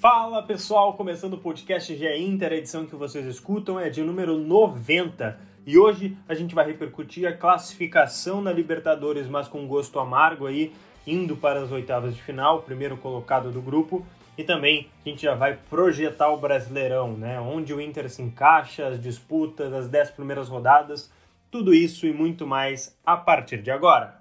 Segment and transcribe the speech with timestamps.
[0.00, 4.38] Fala pessoal, começando o podcast GE Inter, a edição que vocês escutam é de número
[4.38, 10.46] 90 e hoje a gente vai repercutir a classificação na Libertadores, mas com gosto amargo
[10.46, 10.72] aí,
[11.06, 14.06] indo para as oitavas de final, primeiro colocado do grupo
[14.38, 17.38] e também a gente já vai projetar o Brasileirão, né?
[17.38, 21.12] Onde o Inter se encaixa, as disputas, as 10 primeiras rodadas,
[21.50, 24.18] tudo isso e muito mais a partir de agora.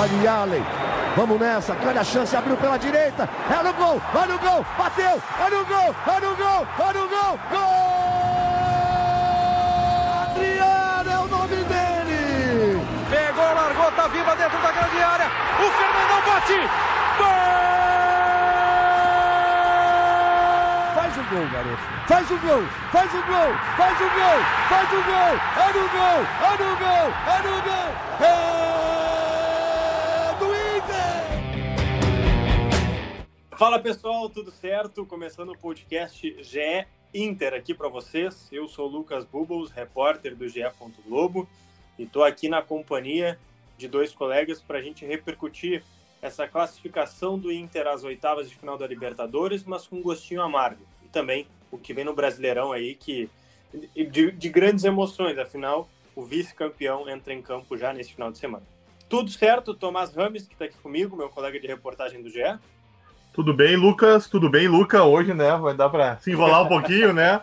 [0.00, 0.62] Olha Allen,
[1.18, 5.20] Vamos nessa, grande a chance, abriu pela direita, é no gol, vai no gol, bateu,
[5.40, 7.88] é no gol, é no gol, é no gol, gol!
[10.22, 12.86] Adriano é o nome dele!
[13.10, 15.26] Pegou, largou, tá viva dentro da grande área,
[15.58, 16.60] o Fernandão bate,
[17.18, 17.26] gol!
[20.94, 21.82] Faz o gol, garoto.
[22.06, 26.22] Faz o gol, faz o gol, faz o gol, faz o gol, é no gol,
[26.44, 28.87] é no gol, é no gol, é...
[33.58, 35.04] Fala pessoal, tudo certo?
[35.04, 38.46] Começando o podcast GE Inter aqui para vocês.
[38.52, 40.62] Eu sou Lucas Bubbles, repórter do GE.
[41.04, 41.48] Globo,
[41.98, 43.36] e estou aqui na companhia
[43.76, 45.82] de dois colegas para a gente repercutir
[46.22, 50.86] essa classificação do Inter às oitavas de final da Libertadores, mas com um gostinho amargo.
[51.04, 53.28] E também o que vem no Brasileirão aí, que
[53.92, 58.64] de, de grandes emoções, afinal, o vice-campeão entra em campo já nesse final de semana.
[59.08, 62.56] Tudo certo, Tomás Rames, que está aqui comigo, meu colega de reportagem do GE.
[63.38, 64.28] Tudo bem, Lucas?
[64.28, 65.04] Tudo bem, Luca?
[65.04, 65.56] Hoje, né?
[65.58, 67.40] Vai dar para se enrolar um pouquinho, né?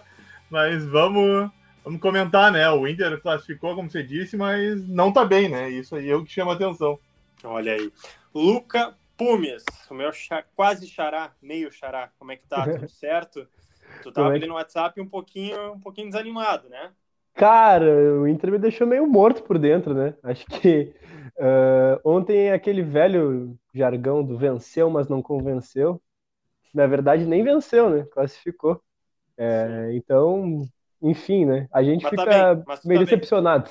[0.50, 1.50] Mas vamos,
[1.86, 2.70] vamos comentar, né?
[2.70, 5.70] O Inter classificou, como você disse, mas não tá bem, né?
[5.70, 7.00] Isso aí é o que chama atenção.
[7.46, 7.90] Olha aí.
[8.34, 10.12] Luca Pumes, o meu
[10.54, 12.10] quase xará, meio xará.
[12.20, 12.68] Como é que tá?
[12.76, 13.48] Tudo certo?
[14.04, 16.92] Tu tava é ali no WhatsApp um pouquinho, um pouquinho desanimado, né?
[17.36, 17.86] Cara,
[18.18, 20.16] o Inter me deixou meio morto por dentro, né?
[20.24, 20.94] Acho que
[21.38, 26.02] uh, ontem aquele velho jargão do venceu, mas não convenceu.
[26.74, 28.06] Na verdade, nem venceu, né?
[28.12, 28.82] Classificou.
[29.38, 30.66] É, então,
[31.02, 31.68] enfim, né?
[31.74, 33.70] A gente mas tá fica tá meio tá decepcionado.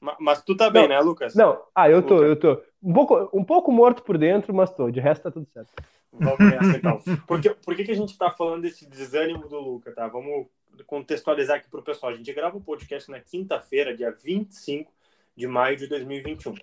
[0.00, 1.34] Mas, mas, tu tá bem, não, né, Lucas?
[1.34, 2.28] Não, ah, eu tô, Lucas.
[2.28, 2.62] eu tô.
[2.80, 4.88] Um pouco, um pouco morto por dentro, mas tô.
[4.88, 5.72] De resto tá tudo certo.
[6.12, 7.00] Vamos nessa, então.
[7.26, 10.06] Por que, por que, que a gente tá falando desse desânimo do Lucas, tá?
[10.06, 10.46] Vamos
[10.84, 12.12] contextualizar aqui pro pessoal.
[12.12, 14.92] A gente grava o um podcast na quinta-feira, dia 25
[15.36, 16.54] de maio de 2021.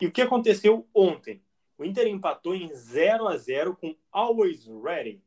[0.00, 1.42] E o que aconteceu ontem?
[1.76, 5.22] O Inter empatou em 0 a 0 com Always Ready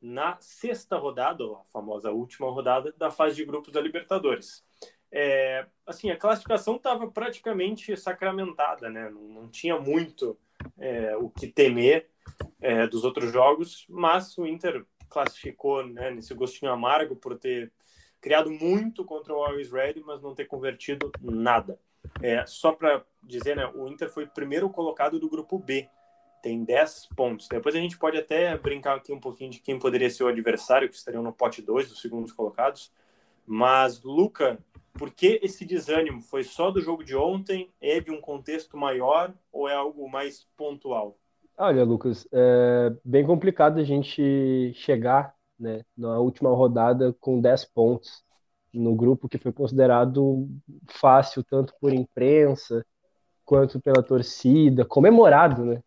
[0.00, 4.64] na sexta rodada, a famosa última rodada da fase de grupos da Libertadores.
[5.10, 9.10] É, assim, a classificação estava praticamente sacramentada, né?
[9.10, 10.38] Não, não tinha muito
[10.78, 12.08] é, o que temer
[12.60, 17.72] é, dos outros jogos, mas o Inter classificou né, nesse gostinho amargo por ter
[18.20, 21.78] criado muito contra o Always Ready, mas não ter convertido nada.
[22.22, 25.88] É, só para dizer, né, o Inter foi primeiro colocado do grupo B,
[26.42, 27.48] tem 10 pontos.
[27.48, 30.88] Depois a gente pode até brincar aqui um pouquinho de quem poderia ser o adversário,
[30.88, 32.92] que estariam no pote 2 dos segundos colocados.
[33.46, 34.58] Mas, Luca,
[34.92, 36.20] por que esse desânimo?
[36.20, 37.70] Foi só do jogo de ontem?
[37.80, 41.18] É de um contexto maior ou é algo mais pontual?
[41.60, 48.22] Olha, Lucas, é bem complicado a gente chegar né, na última rodada com 10 pontos
[48.72, 50.48] no grupo que foi considerado
[50.88, 52.86] fácil tanto por imprensa
[53.44, 55.82] quanto pela torcida, comemorado, né?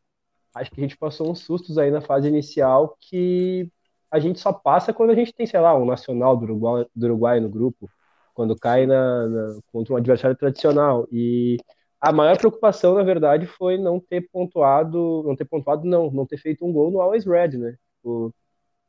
[0.56, 3.72] Acho que a gente passou uns sustos aí na fase inicial que
[4.12, 7.06] a gente só passa quando a gente tem, sei lá, um nacional do Uruguai, do
[7.06, 7.90] Uruguai no grupo,
[8.34, 11.08] quando cai na, na, contra um adversário tradicional.
[11.12, 11.58] E
[12.02, 16.38] a maior preocupação, na verdade, foi não ter pontuado, não ter pontuado, não, não ter
[16.38, 17.76] feito um gol no Always Red, né?
[18.04, 18.32] O,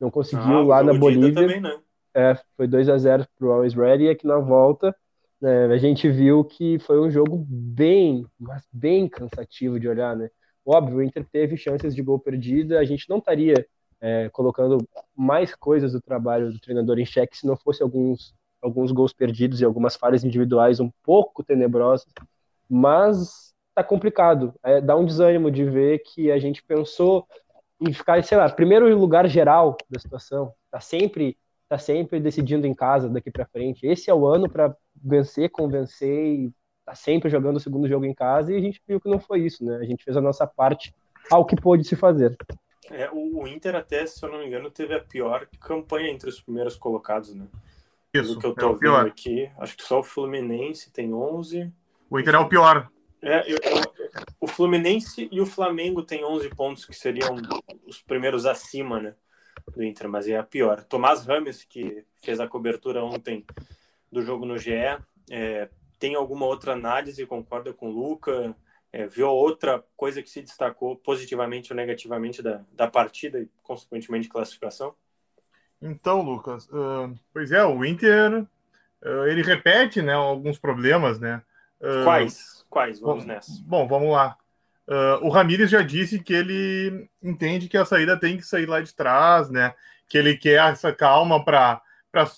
[0.00, 1.34] não conseguiu ah, lá na Bolívia.
[1.34, 1.78] Também, né?
[2.14, 4.94] É, foi 2 a 0 para o Always Ready e aqui na volta
[5.42, 10.30] né, a gente viu que foi um jogo bem, mas bem cansativo de olhar, né?
[10.64, 13.66] Óbvio, o Inter teve chances de gol perdida, a gente não estaria
[14.00, 14.78] é, colocando
[15.16, 19.60] mais coisas do trabalho do treinador em xeque se não fosse alguns, alguns gols perdidos
[19.60, 22.06] e algumas falhas individuais um pouco tenebrosas,
[22.74, 24.54] mas tá complicado.
[24.62, 27.28] É, dá um desânimo de ver que a gente pensou
[27.78, 31.36] em ficar, sei lá, primeiro lugar geral da situação, tá sempre
[31.68, 33.86] tá sempre decidindo em casa daqui para frente.
[33.86, 36.52] Esse é o ano para vencer, convencer e
[36.84, 39.40] tá sempre jogando o segundo jogo em casa e a gente viu que não foi
[39.40, 39.76] isso, né?
[39.76, 40.94] A gente fez a nossa parte
[41.30, 42.36] ao que pôde se fazer.
[42.90, 46.40] É, o Inter até, se eu não me engano, teve a pior campanha entre os
[46.40, 47.46] primeiros colocados, né?
[48.12, 51.72] Isso, que eu tô é vendo aqui, acho que só o Fluminense tem 11.
[52.12, 52.90] O Inter é o pior.
[53.22, 53.82] É, eu, eu,
[54.38, 57.36] o Fluminense e o Flamengo têm 11 pontos, que seriam
[57.86, 59.14] os primeiros acima, né?
[59.74, 60.84] do Inter, mas é a pior.
[60.84, 63.46] Tomás Rames, que fez a cobertura ontem
[64.10, 64.72] do jogo no GE,
[65.30, 67.24] é, tem alguma outra análise?
[67.24, 68.54] Concorda com o Luca?
[68.92, 74.28] É, viu outra coisa que se destacou positivamente ou negativamente da, da partida e, consequentemente,
[74.28, 74.94] classificação?
[75.80, 81.42] Então, Lucas, uh, pois é, o Inter uh, ele repete né, alguns problemas, né?
[81.82, 82.64] Uh, Quais?
[82.70, 83.00] Quais?
[83.00, 83.52] Vamos bom, nessa.
[83.66, 84.36] Bom, vamos lá.
[85.20, 88.94] o Ramires já disse que ele entende que a saída tem que sair lá de
[88.94, 89.74] trás, né?
[90.08, 91.82] Que ele quer essa calma para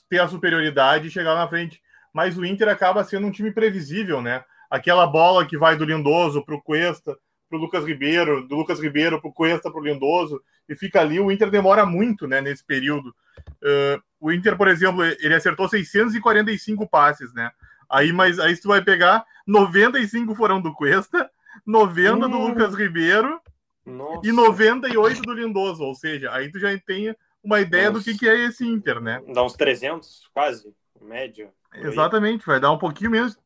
[0.09, 1.81] ter a superioridade e chegar na frente.
[2.13, 4.45] Mas o Inter acaba sendo um time previsível, né?
[4.75, 7.17] aquela bola que vai do Lindoso para o Cuesta,
[7.49, 11.01] para o Lucas Ribeiro, do Lucas Ribeiro para o Cuesta, para o Lindoso, e fica
[11.01, 11.21] ali.
[11.21, 13.15] O Inter demora muito né, nesse período.
[13.63, 17.51] Uh, o Inter, por exemplo, ele acertou 645 passes, né?
[17.89, 21.31] Aí, mas aí tu vai pegar 95 foram do Cuesta,
[21.67, 22.31] 90 hum.
[22.31, 23.41] do Lucas Ribeiro
[23.85, 24.27] Nossa.
[24.27, 27.99] e 98 do Lindoso, ou seja, aí tu já tem uma ideia Nossa.
[27.99, 29.23] do que, que é esse Inter, né?
[29.33, 31.51] Dá uns 300, quase, médio.
[31.75, 33.39] Exatamente, vai dar um pouquinho menos.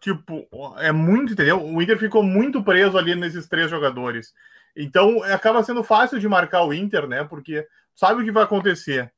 [0.00, 0.46] Tipo,
[0.78, 1.62] é muito, entendeu?
[1.62, 4.34] O Inter ficou muito preso ali nesses três jogadores.
[4.76, 7.24] Então, acaba sendo fácil de marcar o Inter, né?
[7.24, 9.12] Porque sabe o que vai acontecer.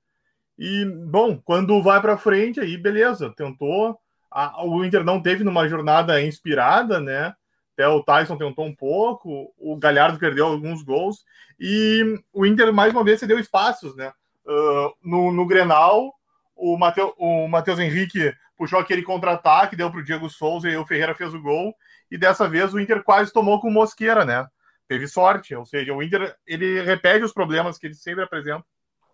[0.59, 3.99] E, bom, quando vai para frente, aí beleza, tentou.
[4.37, 7.35] A, o Inter não teve numa jornada inspirada, né?
[7.73, 11.25] Até o Tyson tentou um pouco, o Galhardo perdeu alguns gols.
[11.59, 14.13] E o Inter, mais uma vez, cedeu espaços, né?
[14.45, 16.15] Uh, no, no Grenal,
[16.55, 20.85] o Matheus o Mateus Henrique puxou aquele contra-ataque, deu para o Diego Souza e o
[20.85, 21.75] Ferreira fez o gol.
[22.11, 24.47] E dessa vez o Inter quase tomou com Mosqueira, né?
[24.87, 28.65] Teve sorte, ou seja, o Inter ele repete os problemas que ele sempre apresenta.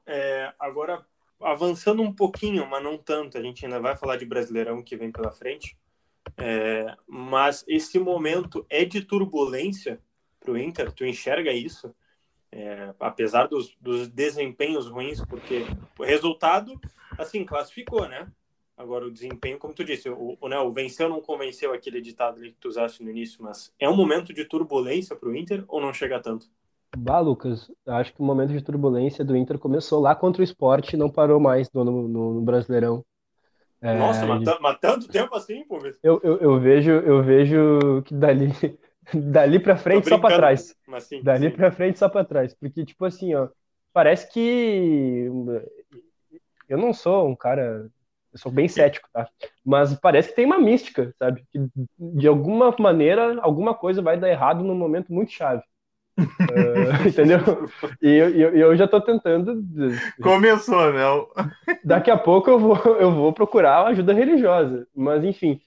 [0.04, 1.00] É, agora,
[1.44, 5.10] avançando um pouquinho, mas não tanto, a gente ainda vai falar de Brasileirão que vem
[5.10, 5.76] pela frente.
[6.36, 10.00] É, mas esse momento é de turbulência
[10.40, 11.94] para o Inter, tu enxerga isso?
[12.50, 15.64] É, apesar dos, dos desempenhos ruins, porque
[15.98, 16.78] o resultado,
[17.18, 18.30] assim, classificou, né?
[18.76, 22.40] Agora, o desempenho, como tu disse, o, o, né, o venceu não convenceu aquele ditado
[22.40, 25.80] que tu usaste no início, mas é um momento de turbulência para o Inter ou
[25.80, 26.50] não chega tanto?
[26.96, 30.94] Bah, Lucas, acho que o momento de turbulência do Inter começou lá contra o esporte
[30.94, 33.04] e não parou mais no, no, no Brasileirão.
[33.80, 35.78] É, Nossa, mas, mas, tanto tempo assim, pô?
[36.02, 38.48] Eu, eu, eu, vejo, eu vejo que dali,
[39.12, 40.76] dali para frente só para trás.
[41.00, 42.54] Sim, dali para frente só para trás.
[42.54, 43.48] Porque, tipo assim, ó,
[43.92, 45.28] parece que
[46.68, 47.90] eu não sou um cara
[48.32, 49.28] eu sou bem cético, tá?
[49.62, 51.44] Mas parece que tem uma mística, sabe?
[51.50, 51.68] Que
[51.98, 55.62] de alguma maneira, alguma coisa vai dar errado num momento muito chave.
[56.18, 56.22] Uh,
[57.08, 57.38] entendeu?
[58.00, 59.62] E eu, eu, eu, já tô tentando.
[60.22, 61.02] Começou, né?
[61.84, 64.86] Daqui a pouco eu vou, eu vou procurar ajuda religiosa.
[64.94, 65.60] Mas, enfim.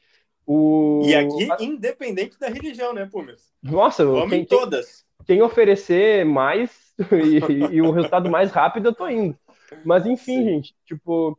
[0.45, 1.01] O...
[1.03, 3.51] E aqui, independente da religião, né, Pumas?
[3.63, 5.03] Nossa, Vamos quem, todas.
[5.25, 9.35] Quem, oferecer mais e, e, o resultado mais rápido, eu tô indo.
[9.83, 10.45] Mas, enfim, Sim.
[10.45, 11.37] gente, tipo,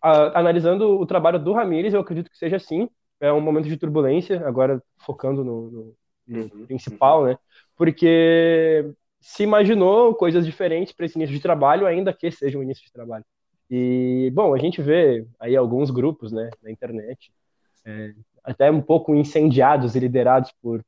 [0.00, 2.88] a, analisando o trabalho do Ramires, eu acredito que seja assim.
[3.20, 5.96] É um momento de turbulência, agora focando no, no,
[6.26, 7.26] no uhum, principal, uhum.
[7.26, 7.38] né?
[7.78, 12.84] Porque se imaginou coisas diferentes para esse início de trabalho, ainda que seja um início
[12.84, 13.24] de trabalho.
[13.70, 17.32] E, bom, a gente vê aí alguns grupos, né, na internet,
[17.84, 20.84] é, até um pouco incendiados e liderados por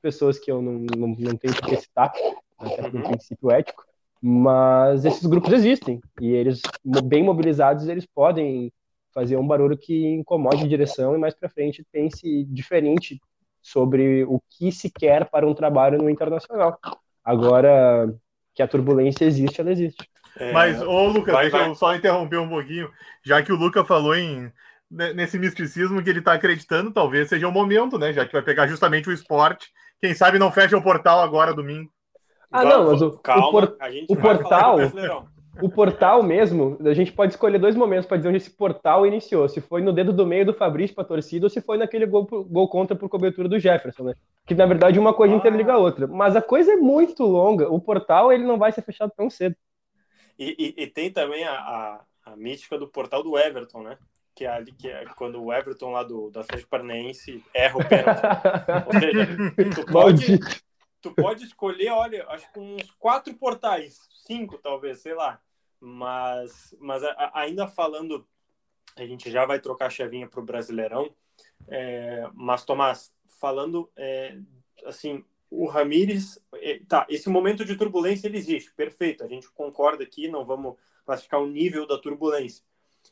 [0.00, 2.12] pessoas que eu não, não, não tenho que citar,
[2.58, 3.84] até por um princípio ético,
[4.20, 6.60] mas esses grupos existem e eles,
[7.04, 8.72] bem mobilizados, eles podem
[9.12, 13.20] fazer um barulho que incomode a direção e mais para frente pense diferente
[13.62, 16.78] sobre o que se quer para um trabalho no internacional.
[17.24, 18.12] Agora
[18.54, 20.08] que a turbulência existe, ela existe.
[20.36, 21.68] É, Mas, ô Lucas, vai, deixa vai.
[21.68, 22.90] eu só interromper um pouquinho,
[23.24, 24.50] já que o Lucas falou em
[24.90, 28.12] nesse misticismo que ele está acreditando, talvez seja o momento, né?
[28.12, 29.68] Já que vai pegar justamente o esporte.
[30.00, 31.90] Quem sabe não fecha o portal agora, domingo.
[32.50, 33.76] Ah, não, mas o, Calma, o, por,
[34.08, 34.78] o portal.
[35.60, 39.48] O portal mesmo, a gente pode escolher dois momentos para dizer onde esse portal iniciou.
[39.48, 42.06] Se foi no dedo do meio do Fabrício para a torcida ou se foi naquele
[42.06, 44.14] gol, gol contra por cobertura do Jefferson, né?
[44.46, 45.36] Que na verdade uma coisa ah.
[45.36, 46.06] interliga a outra.
[46.06, 47.68] Mas a coisa é muito longa.
[47.68, 49.56] O portal ele não vai ser fechado tão cedo.
[50.38, 53.98] E, e, e tem também a, a, a, mística do portal do Everton, né?
[54.34, 57.88] Que é ali que é quando o Everton lá do, do Atlético Paranaense erra o
[57.88, 58.22] pênalti.
[58.86, 60.38] Ou seja, tu pode,
[61.00, 65.40] tu pode escolher, olha, acho que uns quatro portais, cinco talvez, sei lá.
[65.80, 68.26] Mas, mas a, ainda falando,
[68.96, 71.14] a gente já vai trocar a chavinha para o Brasileirão.
[71.68, 74.38] É, mas, Tomás, falando é,
[74.84, 80.02] assim, o Ramires, é, tá, esse momento de turbulência ele existe, perfeito, a gente concorda
[80.04, 82.64] aqui, não vamos classificar o nível da turbulência.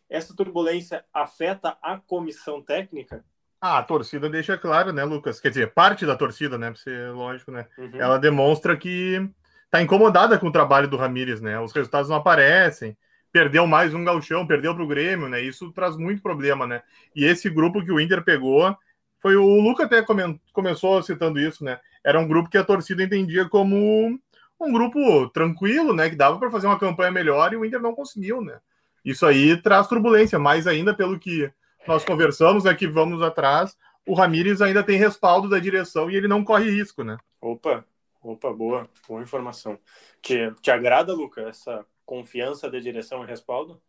[0.08, 3.24] Essa turbulência afeta a comissão técnica?
[3.60, 5.40] Ah, a torcida deixa claro, né, Lucas?
[5.40, 6.70] Quer dizer, parte da torcida, né?
[6.70, 7.66] Pra ser lógico, né?
[7.78, 8.00] Uhum.
[8.00, 9.28] Ela demonstra que
[9.70, 11.58] tá incomodada com o trabalho do Ramires, né?
[11.60, 12.96] Os resultados não aparecem.
[13.32, 15.40] Perdeu mais um galchão, perdeu para o Grêmio, né?
[15.40, 16.82] Isso traz muito problema, né?
[17.14, 18.76] E esse grupo que o Inter pegou
[19.20, 20.40] foi o Lucas até come...
[20.52, 21.78] começou citando isso, né?
[22.06, 24.16] era um grupo que a torcida entendia como
[24.60, 26.08] um grupo tranquilo, né?
[26.08, 28.60] Que dava para fazer uma campanha melhor e o Inter não conseguiu, né?
[29.04, 31.50] Isso aí traz turbulência, mais ainda pelo que
[31.84, 32.72] nós conversamos, né?
[32.74, 37.02] Que vamos atrás, o Ramires ainda tem respaldo da direção e ele não corre risco,
[37.02, 37.16] né?
[37.40, 37.84] Opa,
[38.32, 39.78] opa, boa, boa informação.
[40.20, 43.80] Te, te agrada, Luca, essa confiança da direção e respaldo?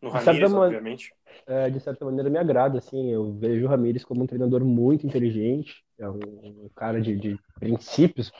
[0.00, 1.14] No Ramires, obviamente.
[1.46, 5.06] É, de certa maneira me agrada, assim, eu vejo o Ramires como um treinador muito
[5.06, 8.30] inteligente, é um, um cara de, de princípios,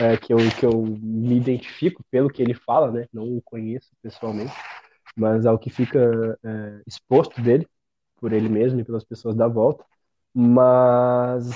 [0.00, 3.06] é, que, eu, que eu me identifico pelo que ele fala, né?
[3.12, 4.52] Não o conheço pessoalmente,
[5.16, 7.66] mas ao que fica é, exposto dele,
[8.16, 9.84] por ele mesmo e pelas pessoas da volta.
[10.32, 11.50] Mas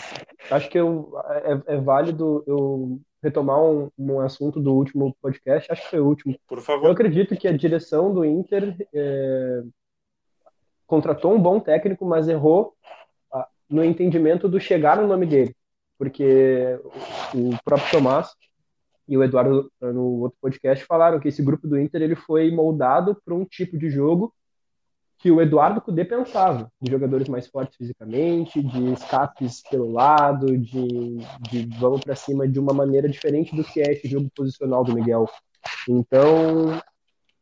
[0.50, 1.12] acho que eu,
[1.66, 6.06] é, é válido eu retomar um, um, assunto do último podcast, acho que foi o
[6.06, 6.38] último.
[6.46, 6.86] Por favor.
[6.86, 9.62] Eu acredito que a direção do Inter é,
[10.86, 12.74] contratou um bom técnico, mas errou
[13.68, 15.54] no entendimento do chegar no nome dele
[15.98, 16.78] porque
[17.34, 18.28] o próprio Tomás
[19.06, 23.20] e o Eduardo no outro podcast falaram que esse grupo do Inter ele foi moldado
[23.24, 24.32] para um tipo de jogo
[25.18, 31.18] que o Eduardo Cudê pensava, de jogadores mais fortes fisicamente, de escapes pelo lado, de,
[31.50, 34.94] de vamos para cima de uma maneira diferente do que é esse jogo posicional do
[34.94, 35.28] Miguel.
[35.88, 36.80] Então,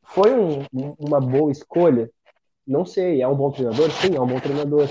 [0.02, 0.64] foi um,
[0.99, 2.11] uma boa escolha?
[2.66, 3.90] Não sei, é um bom treinador?
[3.90, 4.88] Sim, é um bom treinador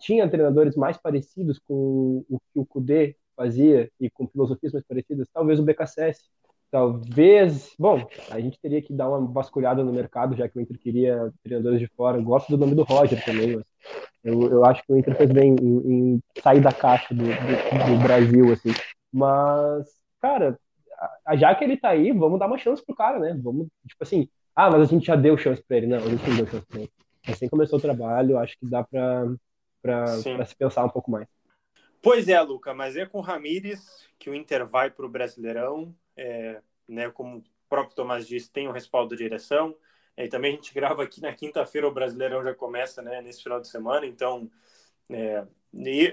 [0.00, 5.28] tinha treinadores mais parecidos com o que o Kudê fazia e com filosofias mais parecidas,
[5.32, 6.24] talvez o BKSS,
[6.70, 10.78] talvez, bom, a gente teria que dar uma vasculhada no mercado, já que o Inter
[10.78, 13.64] queria treinadores de fora, eu gosto do nome do Roger também, mas
[14.22, 17.96] eu, eu acho que o Inter fez bem em, em sair da caixa do, do,
[17.96, 18.70] do, Brasil, assim,
[19.12, 19.88] mas,
[20.20, 20.58] cara,
[21.36, 24.28] já que ele tá aí, vamos dar uma chance pro cara, né, vamos, tipo assim,
[24.54, 26.66] ah, mas a gente já deu chance pra ele, não, a gente não deu chance
[26.66, 26.90] pra ele,
[27.26, 29.26] assim começou o trabalho, acho que dá pra
[29.82, 30.06] para
[30.44, 31.26] se pensar um pouco mais.
[32.02, 35.94] Pois é, Luca, mas é com o Ramires que o Inter vai para o Brasileirão,
[36.16, 39.76] é, né, como o próprio Tomás disse, tem o respaldo da direção,
[40.16, 43.60] e também a gente grava aqui na quinta-feira, o Brasileirão já começa né, nesse final
[43.60, 44.50] de semana, então
[45.10, 45.44] é,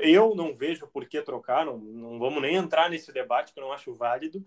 [0.04, 3.64] eu não vejo por que trocar, não, não vamos nem entrar nesse debate que eu
[3.64, 4.46] não acho válido,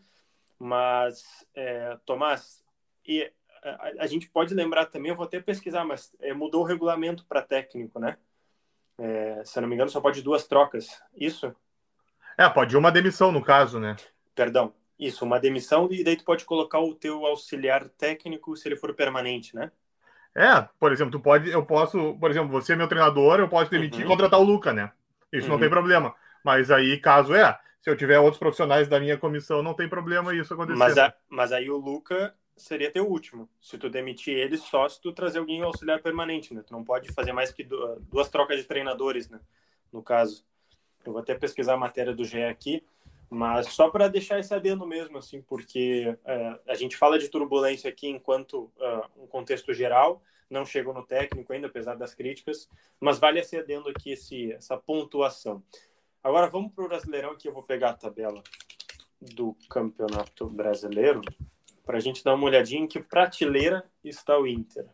[0.58, 2.64] mas, é, Tomás,
[3.06, 3.30] e
[3.62, 7.24] a, a, gente pode lembrar também, eu vou até pesquisar, mas é, mudou o regulamento
[7.26, 8.16] para técnico, né?
[8.98, 11.02] É, se eu não me engano, só pode duas trocas.
[11.16, 11.54] Isso?
[12.36, 13.96] É, pode uma demissão, no caso, né?
[14.34, 14.74] Perdão.
[15.00, 18.94] Isso, uma demissão e daí tu pode colocar o teu auxiliar técnico se ele for
[18.94, 19.72] permanente, né?
[20.34, 23.70] É, por exemplo, tu pode, eu posso, por exemplo, você é meu treinador, eu posso
[23.70, 24.04] demitir uhum.
[24.04, 24.92] e contratar o Luca, né?
[25.32, 25.54] Isso uhum.
[25.54, 26.14] não tem problema.
[26.44, 30.34] Mas aí, caso é, se eu tiver outros profissionais da minha comissão, não tem problema
[30.34, 30.78] isso acontecer.
[30.78, 33.48] Mas, a, mas aí o Luca seria teu último.
[33.58, 36.62] Se tu demitir ele, só se tu trazer alguém auxiliar permanente, né?
[36.64, 37.66] Tu não pode fazer mais que
[38.10, 39.40] duas trocas de treinadores, né?
[39.90, 40.44] No caso.
[41.04, 42.84] Eu vou até pesquisar a matéria do GE aqui,
[43.30, 47.88] mas só para deixar esse adendo mesmo, assim, porque é, a gente fala de turbulência
[47.88, 50.20] aqui enquanto uh, um contexto geral,
[50.50, 52.68] não chegou no técnico ainda, apesar das críticas,
[52.98, 55.62] mas vale esse adendo aqui, esse, essa pontuação.
[56.24, 58.42] Agora vamos para o Brasileirão, que eu vou pegar a tabela
[59.20, 61.20] do Campeonato Brasileiro
[61.84, 64.88] para a gente dar uma olhadinha em que prateleira está o Inter.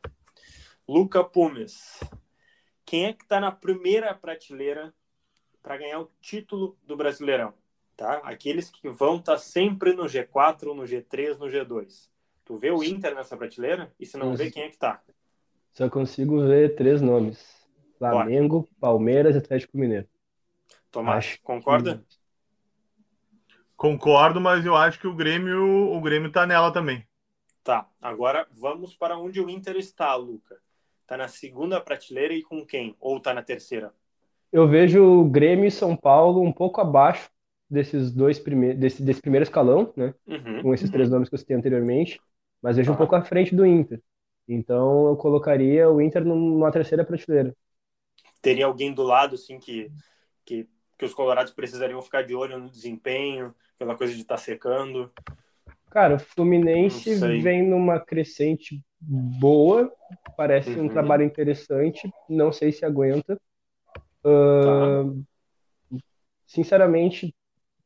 [0.87, 2.01] Luca Pumes.
[2.85, 4.95] Quem é que está na primeira prateleira
[5.63, 7.55] para ganhar o título do Brasileirão?
[7.97, 8.19] Tá?
[8.25, 12.11] Aqueles que vão estar tá sempre no G4, no G3, no G2.
[12.45, 13.93] Tu vê o Inter nessa prateleira?
[13.99, 15.01] E se não vê, quem é que tá?
[15.73, 17.67] Só consigo ver três nomes.
[17.99, 18.73] Flamengo, Bora.
[18.79, 20.07] Palmeiras e Atlético Mineiro.
[20.91, 22.05] Tomás, concorda?
[22.07, 22.17] Que...
[23.75, 27.07] Concordo, mas eu acho que o Grêmio, o Grêmio tá nela também.
[27.65, 27.89] Tá.
[28.01, 30.57] Agora vamos para onde o Inter está, Luca.
[31.07, 32.95] Tá na segunda prateleira e com quem?
[33.01, 33.93] Ou tá na terceira?
[34.53, 37.31] Eu vejo o Grêmio e São Paulo um pouco abaixo
[37.69, 40.15] desses dois primeiros, desse, desse primeiro escalão, né?
[40.27, 40.93] Uhum, com esses uhum.
[40.93, 42.21] três nomes que eu citei anteriormente,
[42.63, 42.95] mas vejo tá.
[42.95, 44.01] um pouco à frente do Inter.
[44.49, 47.55] Então eu colocaria o Inter numa terceira prateleira.
[48.41, 49.91] Teria alguém do lado, assim, que,
[50.45, 54.41] que, que os colorados precisariam ficar de olho no desempenho, pela coisa de estar tá
[54.41, 55.11] secando?
[55.91, 59.93] Cara, o Fluminense vem numa crescente boa,
[60.37, 60.85] parece uhum.
[60.85, 63.41] um trabalho interessante, não sei se aguenta.
[64.25, 65.25] Uh,
[65.91, 65.99] tá.
[66.47, 67.35] Sinceramente,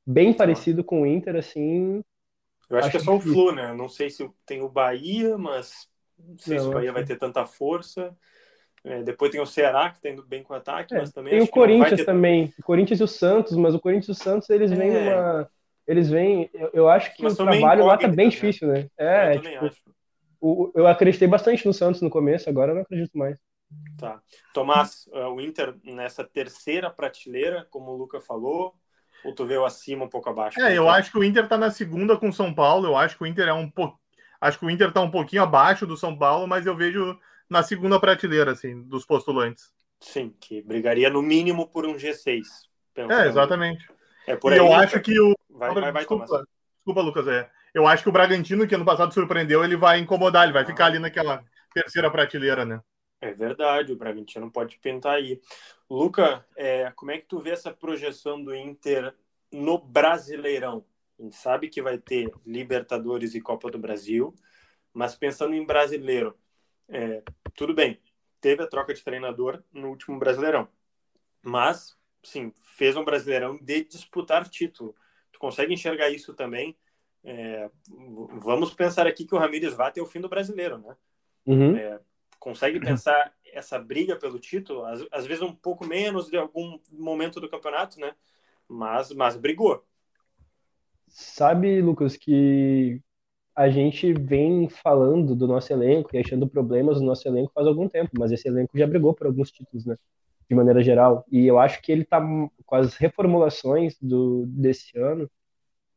[0.07, 2.03] bem parecido com o Inter, assim.
[2.69, 3.73] Eu acho, acho que é só o Flu, né?
[3.73, 5.89] Não sei se tem o Bahia, mas
[6.19, 8.17] não sei não, se o Bahia vai ter tanta força.
[8.83, 11.33] É, depois tem o Ceará, que tá indo bem com o ataque, é, mas também.
[11.33, 12.05] Tem o Corinthians ter...
[12.05, 12.55] também.
[12.59, 14.75] O Corinthians e o Santos, mas o Corinthians e o Santos, eles é.
[14.75, 15.51] vêm numa
[15.91, 16.49] eles vêm.
[16.55, 18.31] Eu, eu acho que Mas o trabalho lá tá bem né?
[18.31, 18.89] difícil, né?
[18.97, 19.95] É, eu tipo,
[20.41, 23.37] o, eu acreditei bastante no Santos no começo, agora eu não acredito mais.
[23.99, 24.23] Tá.
[24.55, 28.75] Tomás, uh, o Inter nessa terceira prateleira, como o Luca falou,
[29.25, 30.61] Ou tu vê o acima um pouco abaixo?
[30.61, 32.89] É, eu acho que o Inter tá na segunda com o São Paulo.
[32.89, 33.99] Eu acho que o Inter é um pouco.
[34.41, 37.63] Acho que o Inter tá um pouquinho abaixo do São Paulo, mas eu vejo na
[37.63, 39.71] segunda prateleira, assim, dos postulantes.
[40.01, 42.45] Sim, que brigaria no mínimo por um G6.
[42.97, 43.87] É, exatamente.
[44.27, 44.77] É por e aí, eu né?
[44.77, 45.35] acho que o.
[45.51, 46.47] Vai, vai, vai, desculpa,
[46.77, 47.29] desculpa, Lucas.
[47.29, 47.51] É.
[47.75, 50.87] Eu acho que o Bragantino, que ano passado surpreendeu, ele vai incomodar, ele vai ficar
[50.87, 52.81] ali naquela terceira prateleira, né?
[53.21, 55.41] É verdade, o Bragantino pode pintar aí.
[55.89, 59.15] Luca, é, como é que tu vê essa projeção do Inter
[59.53, 60.85] no Brasileirão?
[61.19, 64.35] A gente sabe que vai ter Libertadores e Copa do Brasil,
[64.93, 66.35] mas pensando em brasileiro,
[66.89, 67.23] é,
[67.55, 68.01] tudo bem,
[68.41, 70.67] teve a troca de treinador no último Brasileirão,
[71.43, 74.95] mas, sim, fez um Brasileirão de disputar título.
[75.31, 76.75] Tu consegue enxergar isso também?
[77.23, 77.71] É,
[78.39, 80.97] vamos pensar aqui que o Ramires Vata é o fim do brasileiro, né?
[81.47, 81.77] Uhum.
[81.77, 82.01] É,
[82.41, 87.41] consegue pensar essa briga pelo título, às, às, vezes um pouco menos de algum momento
[87.41, 88.15] do campeonato, né?
[88.67, 89.85] Mas, mas brigou.
[91.09, 93.01] Sabe, Lucas, que
[93.55, 97.89] a gente vem falando do nosso elenco e achando problemas no nosso elenco faz algum
[97.89, 99.97] tempo, mas esse elenco já brigou por alguns títulos, né?
[100.49, 101.25] De maneira geral.
[101.31, 102.21] E eu acho que ele tá
[102.65, 105.29] com as reformulações do, desse ano,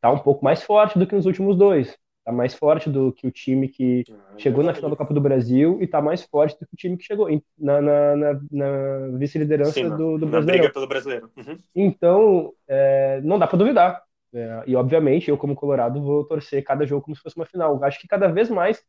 [0.00, 1.96] tá um pouco mais forte do que nos últimos dois.
[2.24, 5.20] Tá mais forte do que o time que Ah, chegou na final da Copa do
[5.20, 7.28] Brasil e tá mais forte do que o time que chegou
[7.58, 10.46] na, na, na, na vice-liderança do, do na Brasileirão.
[10.46, 11.30] briga pelo brasileiro.
[11.36, 11.58] Uhum.
[11.74, 14.02] Então, é, não dá para duvidar.
[14.32, 17.82] É, e, obviamente, eu, como Colorado, vou torcer cada jogo como se fosse uma final.
[17.84, 18.82] Acho que cada vez mais.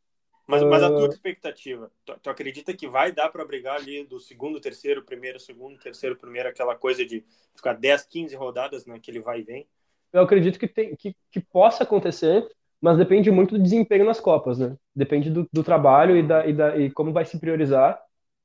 [0.48, 0.96] Mas, mas a Ah.
[0.96, 5.40] tua expectativa, tu, tu acredita que vai dar para brigar ali do segundo, terceiro, primeiro,
[5.40, 7.24] segundo, terceiro, primeiro, aquela coisa de
[7.56, 9.68] ficar 10, 15 rodadas naquele vai e vem?
[10.14, 12.48] Eu acredito que, tem, que, que possa acontecer,
[12.82, 14.76] mas depende muito do desempenho nas Copas, né?
[14.96, 18.00] Depende do, do trabalho e, da, e, da, e como vai se priorizar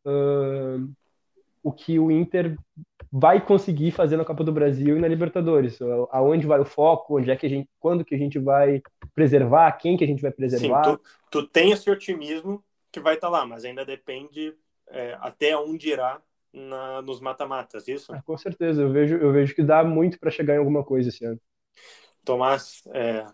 [0.05, 0.79] ah,
[1.63, 2.57] o que o Inter
[3.13, 5.79] vai conseguir fazer na Copa do Brasil e na Libertadores.
[6.11, 8.83] Aonde vai o foco, onde é que a gente, quando que a gente vai
[9.15, 10.83] preservar, quem que a gente vai Sim, preservar.
[10.83, 14.55] tu, tu tem esse otimismo que vai estar lá, mas ainda depende
[14.89, 16.21] é, até onde irá
[16.53, 18.13] na, nos mata-matas, isso?
[18.13, 21.09] Ah, com certeza, eu vejo, eu vejo que dá muito para chegar em alguma coisa
[21.09, 21.41] esse ano.
[22.25, 23.25] Tomás, é,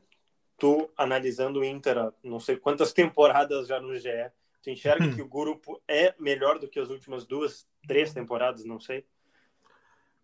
[0.59, 4.31] tu analisando o Inter, não sei quantas temporadas já no GE,
[4.63, 8.81] tu enxerga que o grupo é melhor do que as últimas duas, três temporadas, não
[8.81, 9.05] sei?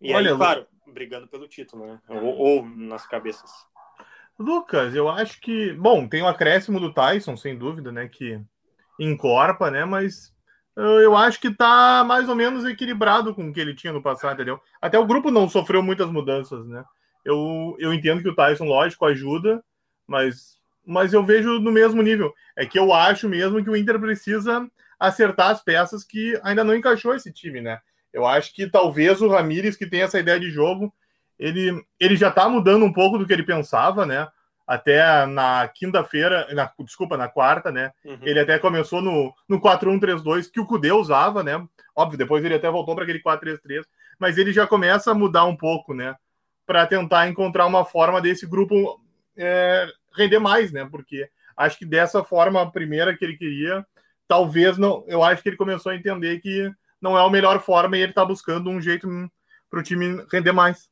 [0.01, 2.01] E Olha, aí, claro, brigando pelo título, né?
[2.09, 3.49] Ou, ou nas cabeças.
[4.37, 5.71] Lucas, eu acho que.
[5.73, 8.09] Bom, tem o acréscimo do Tyson, sem dúvida, né?
[8.09, 8.41] Que
[8.99, 9.85] encorpa, né?
[9.85, 10.33] Mas
[10.75, 14.01] eu, eu acho que tá mais ou menos equilibrado com o que ele tinha no
[14.01, 14.59] passado, entendeu?
[14.81, 16.83] Até o grupo não sofreu muitas mudanças, né?
[17.23, 19.63] Eu, eu entendo que o Tyson, lógico, ajuda,
[20.07, 22.33] mas, mas eu vejo no mesmo nível.
[22.55, 26.75] É que eu acho mesmo que o Inter precisa acertar as peças que ainda não
[26.75, 27.79] encaixou esse time, né?
[28.13, 30.93] Eu acho que talvez o Ramires, que tem essa ideia de jogo,
[31.37, 34.27] ele, ele já tá mudando um pouco do que ele pensava, né?
[34.65, 37.91] Até na quinta-feira, na, desculpa, na quarta, né?
[38.05, 38.19] Uhum.
[38.21, 41.61] Ele até começou no, no 4-1-3-2, que o Cudê usava, né?
[41.95, 43.83] Óbvio, depois ele até voltou para aquele 4-3-3,
[44.17, 46.15] mas ele já começa a mudar um pouco, né?
[46.65, 49.02] Para tentar encontrar uma forma desse grupo
[49.37, 50.87] é, render mais, né?
[50.89, 53.85] Porque acho que dessa forma, a primeira que ele queria,
[54.27, 55.03] talvez não.
[55.07, 58.11] Eu acho que ele começou a entender que não é a melhor forma e ele
[58.11, 59.07] está buscando um jeito
[59.69, 60.89] para o time render mais.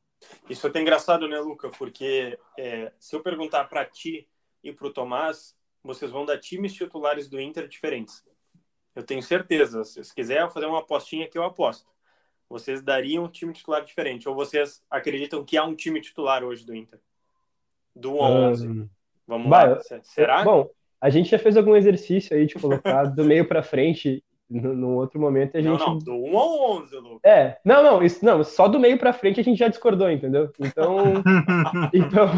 [0.48, 1.68] Isso é até engraçado, né, Luca?
[1.70, 4.28] Porque é, se eu perguntar para ti
[4.62, 8.22] e para o Tomás, vocês vão dar times titulares do Inter diferentes.
[8.94, 9.84] Eu tenho certeza.
[9.84, 11.90] Se quiserem fazer uma apostinha que eu aposto.
[12.48, 14.28] Vocês dariam um time titular diferente?
[14.28, 17.00] Ou vocês acreditam que há um time titular hoje do Inter?
[17.94, 18.68] Do 1 a 11.
[18.68, 18.88] Hum,
[19.26, 19.80] Vamos vai, lá.
[20.02, 20.44] Será?
[20.44, 20.68] Bom,
[21.00, 24.22] a gente já fez algum exercício aí de colocar do meio para frente.
[24.48, 25.86] No, no outro momento a Não, gente.
[25.86, 25.98] não.
[25.98, 27.28] Do 1 a 11, Luca.
[27.28, 30.50] É, não, não, isso, não, só do meio para frente a gente já discordou, entendeu?
[30.60, 31.22] Então,
[31.94, 32.28] então,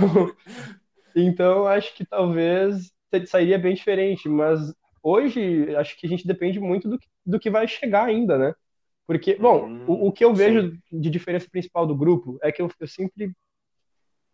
[1.15, 2.93] então acho que talvez
[3.27, 7.51] sairia bem diferente, mas hoje acho que a gente depende muito do que, do que
[7.51, 8.55] vai chegar ainda, né?
[9.07, 11.01] Porque, bom, Hum, o, o que eu vejo sim.
[11.01, 13.33] de diferença principal do grupo é que eu, eu sempre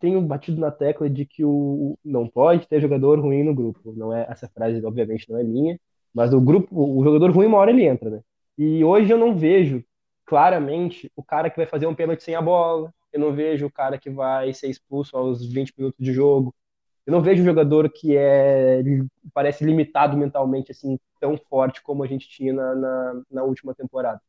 [0.01, 3.93] tenho batido na tecla de que o não pode ter jogador ruim no grupo.
[3.95, 5.79] Não é essa frase, obviamente, não é minha,
[6.13, 8.21] mas o grupo, o jogador ruim uma hora ele entra, né?
[8.57, 9.83] E hoje eu não vejo
[10.25, 12.93] claramente o cara que vai fazer um pênalti sem a bola.
[13.13, 16.53] Eu não vejo o cara que vai ser expulso aos 20 minutos de jogo.
[17.05, 18.81] Eu não vejo um jogador que é
[19.33, 24.21] parece limitado mentalmente assim tão forte como a gente tinha na, na, na última temporada.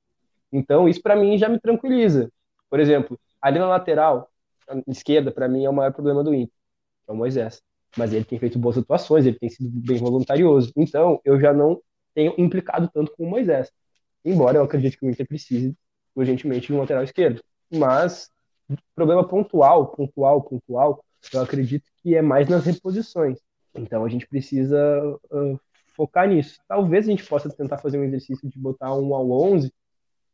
[0.52, 2.30] Então isso para mim já me tranquiliza.
[2.70, 4.31] Por exemplo, ali na lateral
[4.88, 6.54] esquerda para mim é o maior problema do Inter,
[7.08, 7.62] é o Moisés.
[7.96, 10.72] Mas ele tem feito boas atuações, ele tem sido bem voluntarioso.
[10.76, 11.80] Então eu já não
[12.14, 13.70] tenho implicado tanto com o Moisés.
[14.24, 15.76] Embora eu acredite que o Inter precise
[16.14, 17.42] urgentemente de um lateral esquerdo.
[17.70, 18.30] Mas
[18.94, 23.38] problema pontual, pontual, pontual, eu acredito que é mais nas reposições.
[23.74, 24.78] Então a gente precisa
[25.30, 25.60] uh,
[25.94, 26.58] focar nisso.
[26.68, 29.72] Talvez a gente possa tentar fazer um exercício de botar um ao 11,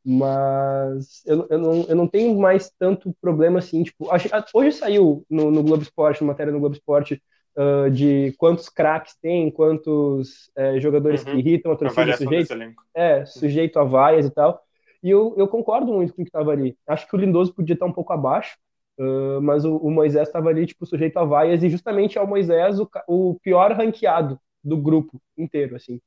[0.05, 3.83] mas eu, eu, não, eu não tenho mais tanto problema assim.
[3.83, 4.09] Tipo,
[4.55, 7.23] hoje saiu no, no Globo Esporte, matéria no Globo Esporte,
[7.57, 11.33] uh, de quantos craques tem, quantos uh, jogadores uhum.
[11.33, 12.55] que irritam a torcida sujeito,
[12.95, 14.63] é, sujeito a vaias e tal.
[15.03, 16.77] E eu, eu concordo muito com o que estava ali.
[16.87, 18.57] Acho que o Lindoso podia estar um pouco abaixo,
[18.99, 22.27] uh, mas o, o Moisés estava ali, tipo, sujeito a vaias, e justamente é o
[22.27, 26.01] Moisés o, o pior ranqueado do grupo inteiro, assim.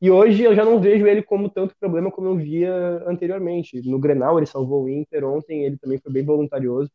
[0.00, 3.80] E hoje eu já não vejo ele como tanto problema como eu via anteriormente.
[3.88, 6.90] No Grenal ele salvou o Inter, ontem ele também foi bem voluntarioso.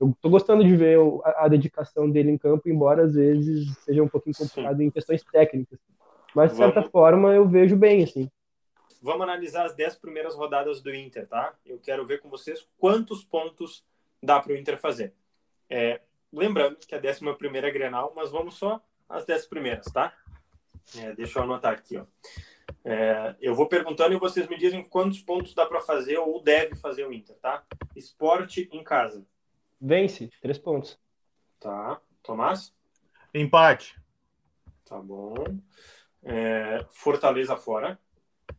[0.00, 4.02] Eu tô gostando de ver a, a dedicação dele em campo, embora às vezes seja
[4.02, 4.84] um pouquinho complicado Sim.
[4.84, 5.78] em questões técnicas.
[6.34, 6.90] Mas de certa Vamos...
[6.90, 8.28] forma eu vejo bem, assim.
[9.00, 11.54] Vamos analisar as 10 primeiras rodadas do Inter, tá?
[11.64, 13.84] Eu quero ver com vocês quantos pontos
[14.22, 15.12] dá para o Inter fazer.
[15.68, 16.00] É,
[16.32, 20.12] lembrando que a 11 primeira é Grenal, mas vamos só as 10 primeiras, tá?
[20.98, 22.06] É, deixa eu anotar aqui, ó.
[22.84, 26.74] É, eu vou perguntando e vocês me dizem quantos pontos dá para fazer ou deve
[26.74, 27.64] fazer o Inter, tá?
[27.96, 29.26] Esporte em casa.
[29.80, 30.98] Vence, três pontos.
[31.58, 32.00] Tá.
[32.22, 32.74] Tomás?
[33.34, 34.00] Empate.
[34.84, 35.34] Tá bom.
[36.22, 37.98] É, Fortaleza fora.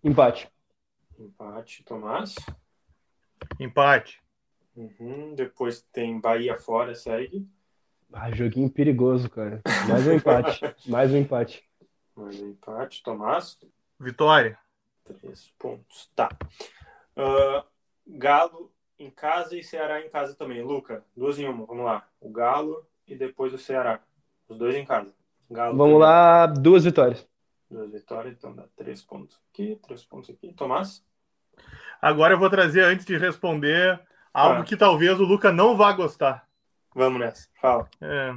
[0.04, 0.50] Empate.
[1.20, 2.36] Empate, Tomás.
[3.60, 4.22] Empate.
[4.76, 5.34] Uhum.
[5.34, 7.48] Depois tem Bahia fora, segue.
[8.12, 9.62] Ah, joguinho perigoso, cara.
[9.88, 10.62] Mais um empate.
[10.88, 11.64] Mais um empate.
[12.16, 13.60] Mais um empate, Tomás.
[14.00, 14.58] Vitória.
[15.04, 16.10] Três pontos.
[16.16, 16.30] Tá.
[17.18, 17.62] Uh,
[18.08, 20.64] Galo em casa e Ceará em casa também.
[20.64, 21.66] Luca, duas em uma.
[21.66, 22.08] Vamos lá.
[22.22, 24.00] O Galo e depois o Ceará.
[24.48, 25.14] Os dois em casa.
[25.52, 26.08] Galo Vamos também.
[26.08, 27.28] lá, duas vitórias.
[27.70, 30.54] Duas vitórias, então dá três pontos aqui, três pontos aqui.
[30.54, 31.04] Tomás?
[32.02, 34.00] Agora eu vou trazer, antes de responder,
[34.34, 34.64] algo ah.
[34.64, 36.48] que talvez o Luca não vá gostar.
[36.94, 37.90] Vamos nessa, fala.
[38.00, 38.34] É.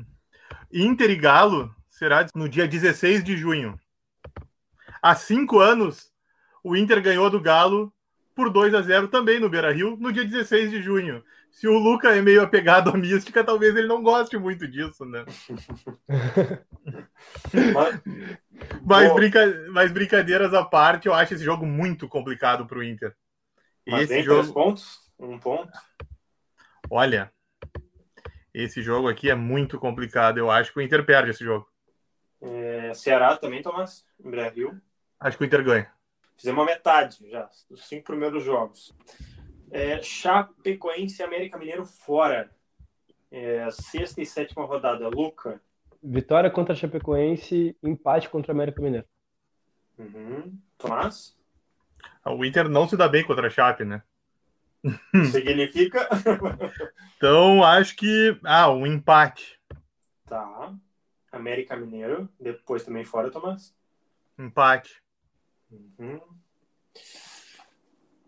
[0.72, 3.78] Inter e Galo será no dia 16 de junho.
[5.02, 6.12] Há cinco anos,
[6.62, 7.92] o Inter ganhou do Galo
[8.36, 11.24] por 2 a 0 também no Beira Rio, no dia 16 de junho.
[11.50, 15.24] Se o Luca é meio apegado à mística, talvez ele não goste muito disso, né?
[17.74, 18.00] mas,
[18.84, 19.66] mas, brinca...
[19.72, 23.12] mas, brincadeiras à parte, eu acho esse jogo muito complicado para o Inter.
[23.84, 24.42] Mas esse jogo...
[24.42, 25.00] três pontos?
[25.18, 25.72] Um ponto?
[26.88, 27.32] Olha,
[28.54, 30.38] esse jogo aqui é muito complicado.
[30.38, 31.66] Eu acho que o Inter perde esse jogo.
[32.40, 34.04] É, Ceará também, Tomás?
[34.22, 34.80] Em Rio?
[35.18, 35.92] Acho que o Inter ganha.
[36.36, 38.94] Fizemos a metade já, dos cinco primeiros jogos.
[39.70, 42.50] É, Chapecoense e América Mineiro fora.
[43.30, 45.08] É, sexta e sétima rodada.
[45.08, 45.60] Luca.
[46.02, 49.06] Vitória contra Chapecoense, empate contra América Mineiro.
[49.98, 50.56] Uhum.
[50.78, 51.36] Tomás?
[52.24, 54.02] O Inter não se dá bem contra a Chape, né?
[55.32, 56.08] Significa?
[57.16, 58.38] então, acho que.
[58.44, 59.58] Ah, um empate.
[60.24, 60.72] Tá.
[61.38, 62.28] América Mineiro.
[62.38, 63.74] Depois também fora, Tomás?
[64.38, 65.02] Empate.
[65.70, 66.20] Uhum.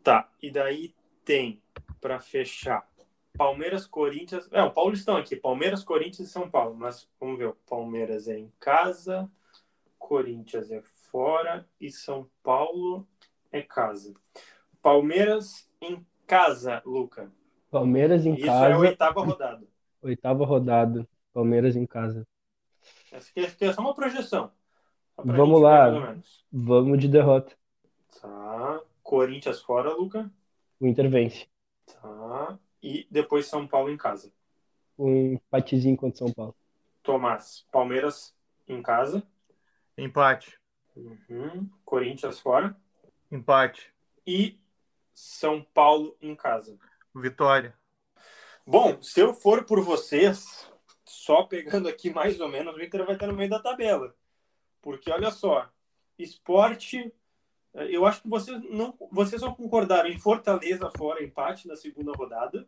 [0.03, 0.95] Tá, e daí
[1.25, 1.63] tem,
[2.01, 2.89] para fechar,
[3.37, 4.49] Palmeiras, Corinthians.
[4.53, 6.75] É, o Paulistão aqui, Palmeiras, Corinthians e São Paulo.
[6.77, 9.31] Mas vamos ver, o Palmeiras é em casa,
[9.99, 13.07] Corinthians é fora e São Paulo
[13.53, 14.15] é casa.
[14.83, 17.31] Palmeiras em casa, Luca.
[17.71, 18.65] Palmeiras em Isso casa.
[18.65, 19.69] Isso é a oitava rodada.
[20.03, 21.09] Oitava rodada.
[21.33, 22.27] Palmeiras em casa.
[23.13, 24.53] Essa aqui é só uma projeção.
[25.17, 26.17] Vamos lá.
[26.51, 27.55] Vamos de derrota.
[28.21, 28.81] Tá.
[29.03, 30.31] Corinthians fora, Luca.
[30.81, 31.49] O Inter vence.
[31.87, 32.59] Tá.
[32.83, 34.33] E depois São Paulo em casa.
[34.99, 36.55] Um empatezinho contra São Paulo.
[37.03, 38.35] Tomás, Palmeiras
[38.69, 39.23] em casa.
[39.97, 40.59] Empate.
[40.97, 41.69] Uhum.
[41.85, 42.77] Corinthians fora.
[43.31, 43.93] Empate.
[44.27, 44.59] E
[45.13, 46.79] São Paulo em casa.
[47.15, 47.75] Vitória.
[48.67, 50.71] Bom, se eu for por vocês,
[51.21, 54.17] só pegando aqui mais ou menos, o Inter vai estar no meio da tabela.
[54.81, 55.71] Porque olha só,
[56.19, 57.13] esporte,
[57.75, 62.13] eh, eu acho que vocês não, vocês vão concordar em Fortaleza fora empate na segunda
[62.13, 62.67] rodada,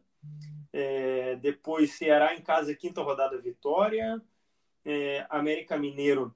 [0.70, 4.20] é, depois Ceará em casa quinta rodada vitória,
[4.84, 6.34] é, América Mineiro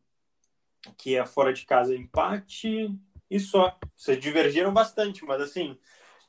[0.96, 2.90] que é fora de casa empate
[3.30, 3.78] e só.
[3.94, 5.78] Vocês divergiram bastante, mas assim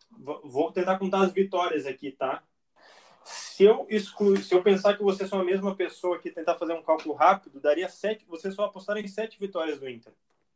[0.10, 2.44] vou tentar contar as vitórias aqui, tá?
[3.30, 6.74] Se eu excluir, se eu pensar que vocês são a mesma pessoa que tentar fazer
[6.74, 10.14] um cálculo rápido, daria sete, vocês só apostaram em sete vitórias do Inter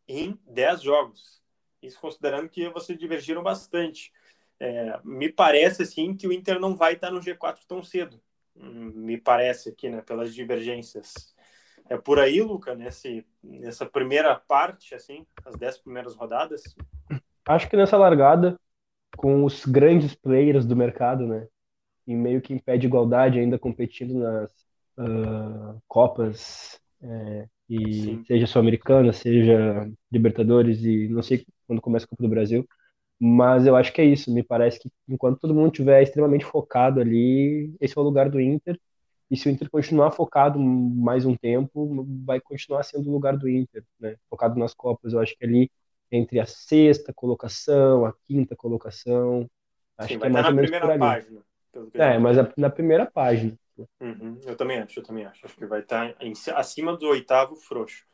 [0.08, 1.42] em dez jogos.
[1.82, 4.12] Isso considerando que vocês divergiram bastante.
[4.60, 8.22] É, me parece assim que o Inter não vai estar no G4 tão cedo.
[8.56, 11.34] Hum, me parece aqui, né, pelas divergências.
[11.90, 16.64] É por aí, Luca, nesse, nessa primeira parte, assim, as dez primeiras rodadas?
[17.46, 18.58] Acho que nessa largada,
[19.18, 21.48] com os grandes players do mercado, né?
[22.08, 24.52] Em meio que em pé de igualdade, ainda competindo nas
[24.98, 28.26] uh, Copas, é, e Sim.
[28.26, 32.68] seja Sul-Americana, seja Libertadores, e não sei quando começa a Copa do Brasil,
[33.20, 34.34] mas eu acho que é isso.
[34.34, 38.42] Me parece que enquanto todo mundo estiver extremamente focado ali, esse é o lugar do
[38.42, 38.80] Inter.
[39.30, 43.48] E se o Inter continuar focado mais um tempo, vai continuar sendo o lugar do
[43.48, 44.16] Inter, né?
[44.30, 45.14] Focado nas Copas.
[45.14, 45.72] Eu acho que ali
[46.12, 49.50] entre a sexta colocação, a quinta colocação,
[49.98, 51.00] acho Sim, que é mais ou menos por ali.
[51.00, 51.42] página.
[51.72, 53.58] Pelo que eu É, mas a- na primeira página.
[54.00, 55.46] Uhum, eu também acho, eu também acho.
[55.46, 58.06] Acho que vai estar em- acima do oitavo frouxo.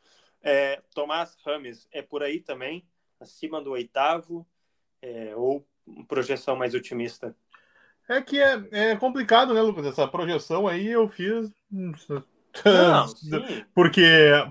[0.42, 2.86] É, Tomás Rames é por aí também,
[3.20, 4.46] acima do oitavo,
[5.02, 5.66] é, ou
[6.06, 7.34] projeção mais otimista?
[8.08, 9.86] É que é, é complicado, né, Lucas?
[9.86, 11.52] Essa projeção aí eu fiz.
[11.70, 12.24] Não.
[13.74, 14.02] Porque,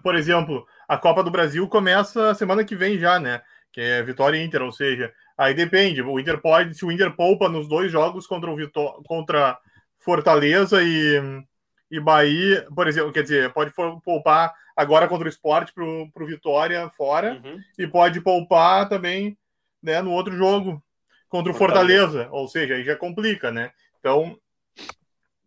[0.03, 3.41] por exemplo, a Copa do Brasil começa semana que vem já, né?
[3.71, 6.01] Que é Vitória e Inter, ou seja, aí depende.
[6.01, 9.57] O Inter pode, se o Inter poupa nos dois jogos contra o Vitó contra
[9.99, 11.21] Fortaleza e,
[11.91, 13.71] e Bahia, por exemplo, quer dizer, pode
[14.03, 17.59] poupar agora contra o esporte pro, pro Vitória fora Uhum.
[17.77, 19.37] e pode poupar também
[19.81, 20.81] né, no outro jogo
[21.29, 22.07] contra o Fortaleza.
[22.07, 22.29] Fortaleza.
[22.31, 23.71] Ou seja, aí já complica, né?
[23.99, 24.37] Então,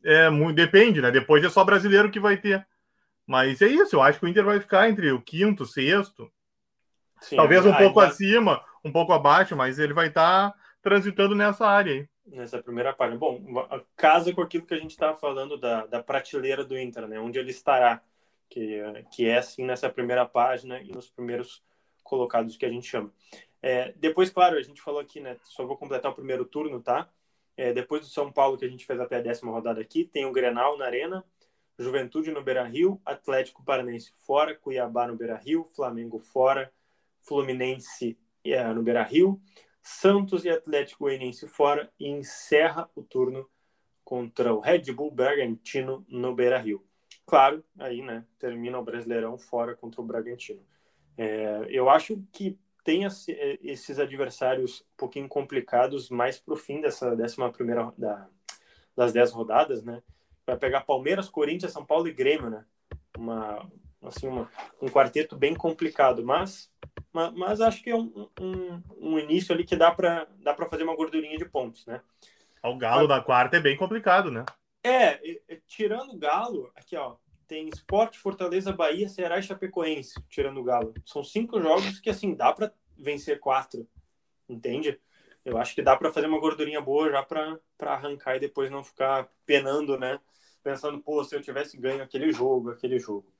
[0.04, 1.10] é, muito, depende, né?
[1.10, 2.66] Depois é só brasileiro que vai ter.
[3.26, 6.30] Mas é isso, eu acho que o Inter vai ficar entre o quinto, sexto,
[7.20, 11.66] Sim, talvez um ainda pouco acima, um pouco abaixo, mas ele vai estar transitando nessa
[11.66, 12.08] área aí.
[12.26, 13.18] Nessa primeira página.
[13.18, 13.40] Bom,
[13.96, 17.18] casa com aquilo que a gente estava falando da, da prateleira do Inter, né?
[17.18, 18.00] Onde ele estará,
[18.48, 21.62] que, que é assim nessa primeira página e nos primeiros
[22.02, 23.12] colocados que a gente chama.
[23.62, 25.36] É, depois, claro, a gente falou aqui, né?
[25.44, 27.08] Só vou completar o primeiro turno, tá?
[27.56, 30.24] É, depois do São Paulo, que a gente fez até a décima rodada aqui, tem
[30.24, 31.24] o Grenal na Arena,
[31.78, 36.72] Juventude no Beira Rio, Atlético Paranense fora, Cuiabá no Beira Rio, Flamengo fora,
[37.22, 39.40] Fluminense é, no Beira Rio,
[39.82, 43.48] Santos e Atlético Goianiense fora e encerra o turno
[44.04, 46.84] contra o Red Bull Bragantino no Beira Rio.
[47.26, 50.62] Claro, aí, né, termina o Brasileirão fora contra o Bragantino.
[51.16, 57.14] É, eu acho que tem esse, esses adversários um pouquinho complicados mais pro fim dessa
[57.14, 58.28] décima primeira da,
[58.96, 60.02] das dez rodadas, né?
[60.46, 62.64] Vai pegar Palmeiras, Corinthians, São Paulo e Grêmio, né?
[63.16, 63.70] Uma,
[64.02, 66.70] assim, uma, um quarteto bem complicado, mas,
[67.12, 70.68] mas, mas acho que é um, um, um início ali que dá para dá para
[70.68, 72.00] fazer uma gordurinha de pontos, né?
[72.62, 74.44] O Galo da quarta é bem complicado, né?
[74.84, 75.20] É,
[75.66, 80.94] tirando o Galo, aqui ó, tem Sport, Fortaleza, Bahia, Ceará e Chapecoense, tirando o Galo.
[81.04, 83.88] São cinco jogos que assim dá para vencer quatro,
[84.48, 85.00] entende?
[85.44, 88.84] Eu acho que dá para fazer uma gordurinha boa já para arrancar e depois não
[88.84, 90.20] ficar penando, né?
[90.62, 93.32] Pensando, pô, se eu tivesse ganho aquele jogo, aquele jogo.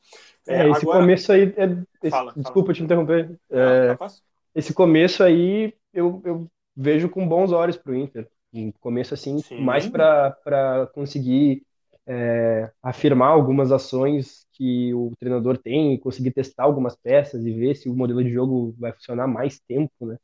[0.46, 1.54] É, esse começo aí.
[1.56, 2.60] é- esse- Fala, fala.
[2.60, 3.38] desculpa te interromper.
[3.58, 4.22] Não, É, capaz?
[4.54, 8.28] esse começo aí eu, eu vejo com bons olhos pro Inter.
[8.52, 9.58] Um começo assim, Sim.
[9.58, 11.64] mais para conseguir
[12.06, 17.76] é, afirmar algumas ações que o treinador tem, e conseguir testar algumas peças e ver
[17.76, 20.16] se o modelo de jogo vai funcionar mais tempo, né?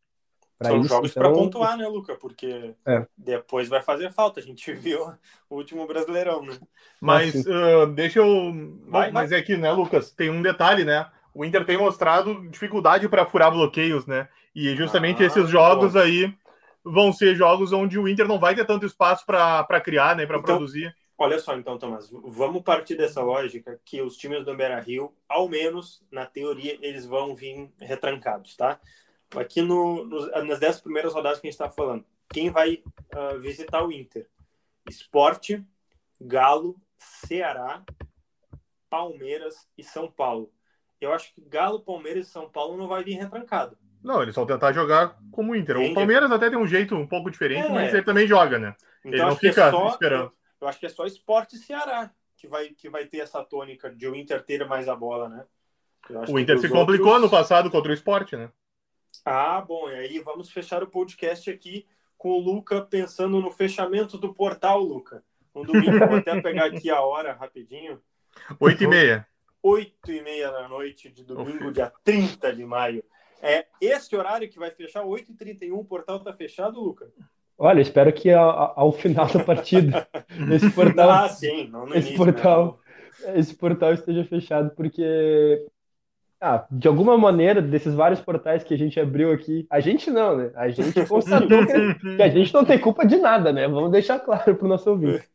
[0.63, 2.15] São isso, jogos para então, pontuar, né, Luca?
[2.17, 3.07] Porque É.
[3.17, 4.41] depois vai fazer falta.
[4.41, 5.01] A gente viu
[5.51, 6.59] o último Brasileirão, né?
[7.01, 8.53] Mas ah, deixa eu.
[8.89, 11.07] Vai, Mas é que, né, Lucas, tem um detalhe, né?
[11.35, 14.29] O Inter tem mostrado dificuldade para furar bloqueios, né?
[14.55, 16.35] E justamente Ah, esses jogos aí
[16.83, 20.25] vão ser jogos onde o Inter não vai ter tanto espaço para criar, né?
[20.25, 20.95] Para Então, produzir.
[21.19, 25.49] Olha só, então, Tomás, vamos partir dessa lógica que os times do Beira Rio, ao
[25.49, 28.79] menos na teoria, eles vão vir retrancados, tá?
[29.37, 33.35] Aqui no, nos- nas dez primeiras rodadas que a gente está falando, quem vai ah,
[33.37, 34.29] visitar o Inter?
[34.89, 35.65] Esporte,
[36.21, 37.83] Galo, Ceará,
[38.89, 40.51] Palmeiras e São Paulo.
[41.01, 43.77] Eu acho que Galo, Palmeiras e São Paulo não vai vir retrancado.
[44.03, 45.77] Não, eles vão tentar jogar como o Inter.
[45.79, 47.71] O Palmeiras até tem um jeito um pouco diferente, É.
[47.73, 48.75] mas ele também joga, né?
[49.05, 50.33] Ele não é fica só- esperando.
[50.61, 53.91] Eu acho que é só Esporte e Ceará que vai, que vai ter essa tônica
[53.91, 55.45] de o Inter ter mais a bola, né?
[56.29, 58.51] O Inter se complicou outros- no passado contra o esporte, né?
[59.25, 61.87] Ah, bom, e aí vamos fechar o podcast aqui
[62.19, 65.23] com o Luca pensando no fechamento do portal, Luca.
[65.55, 68.01] No domingo, vou até pegar aqui a hora rapidinho.
[68.61, 69.27] 8 e meia.
[69.63, 73.03] Oito e meia da noite de domingo, dia 30 de maio.
[73.43, 77.11] É esse horário que vai fechar, 8h31, o portal tá fechado, Luca?
[77.59, 80.07] olha, espero que ao, ao final da partida
[80.55, 82.79] esse portal Ah, sim, não no esse início, portal-
[83.25, 83.39] né?
[83.41, 85.67] esse portal esteja fechado, porque,
[86.41, 90.37] ah, de alguma maneira, desses vários portais que a gente abriu aqui, a gente não,
[90.37, 90.51] né?
[90.55, 93.67] A gente constatou que, a gente não tem culpa de nada, né?
[93.67, 95.27] Vamos deixar claro pro nosso ouvinte.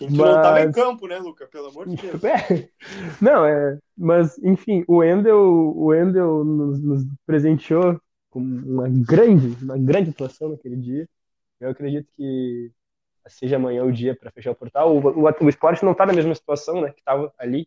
[0.00, 1.46] A gente não tava em Mas- campo, né, Luca?
[1.46, 2.22] Pelo amor de Deus.
[2.24, 2.68] É,
[3.20, 9.76] não, é, mas, enfim, o Wendel, o Wendel nos, nos presenteou com uma grande, uma
[9.76, 11.08] grande atuação naquele dia.
[11.60, 12.70] Eu acredito que
[13.26, 14.96] seja amanhã o dia para fechar o portal.
[14.96, 16.90] O, o, o esporte não está na mesma situação, né?
[16.90, 17.66] Que estava ali,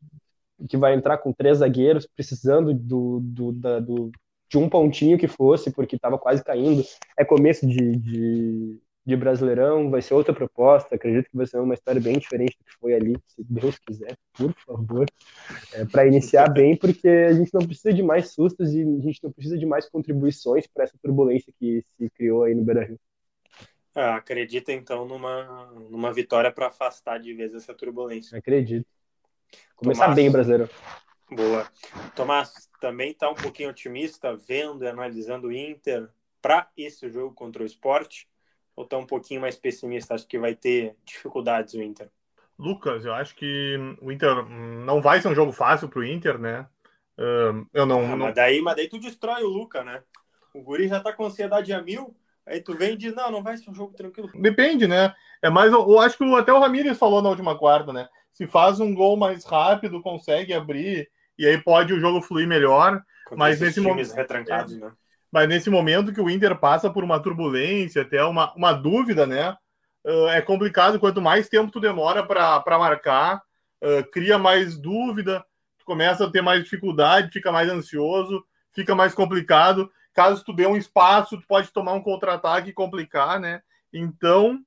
[0.68, 4.12] que vai entrar com três zagueiros, precisando do, do, da, do
[4.54, 6.84] de um pontinho que fosse, porque estava quase caindo.
[7.18, 10.94] É começo de, de, de, Brasileirão, vai ser outra proposta.
[10.94, 14.16] Acredito que vai ser uma história bem diferente do que foi ali, se Deus quiser,
[14.34, 15.08] por favor,
[15.74, 19.24] é, para iniciar bem, porque a gente não precisa de mais sustos e a gente
[19.24, 23.00] não precisa de mais contribuições para essa turbulência que se criou aí no Beira-Rio.
[23.96, 28.38] Ah, acredita então numa, numa vitória para afastar de vez essa turbulência.
[28.38, 28.86] Acredito.
[29.76, 30.70] Começar Tomás, bem, brasileiro.
[31.32, 31.68] Boa.
[32.16, 36.10] Tomás, também está um pouquinho otimista vendo e analisando o Inter
[36.42, 38.28] para esse jogo contra o esporte?
[38.76, 40.16] Ou está um pouquinho mais pessimista?
[40.16, 42.10] Acho que vai ter dificuldades o Inter.
[42.58, 46.38] Lucas, eu acho que o Inter não vai ser um jogo fácil para o Inter,
[46.38, 46.68] né?
[47.74, 48.18] Eu não, ah, não...
[48.18, 50.04] Mas, daí, mas daí tu destrói o Luca, né?
[50.54, 53.44] O Guri já tá com ansiedade a mil, aí tu vem e diz, não, não
[53.44, 54.30] vai ser um jogo tranquilo.
[54.36, 55.14] Depende, né?
[55.42, 58.08] É mais, eu, eu acho que até o Ramires falou na última quarta, né?
[58.34, 63.02] Se faz um gol mais rápido, consegue abrir e aí pode o jogo fluir melhor.
[63.36, 64.14] mas nesse momento.
[64.14, 64.92] Retrancados, né?
[65.32, 69.58] Mas nesse momento que o Inter passa por uma turbulência, até uma, uma dúvida, né?
[70.06, 71.00] Uh, é complicado.
[71.00, 73.42] Quanto mais tempo tu demora para marcar,
[73.82, 75.44] uh, cria mais dúvida,
[75.80, 79.92] tu começa a ter mais dificuldade, fica mais ansioso, fica mais complicado.
[80.14, 83.62] Caso tu dê um espaço, tu pode tomar um contra-ataque e complicar, né?
[83.92, 84.60] Então,